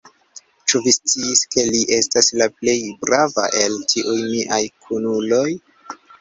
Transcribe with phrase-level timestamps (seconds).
[0.71, 5.47] Ĉu vi sciis, ke li estas la plej brava el tiuj miaj kunuloj?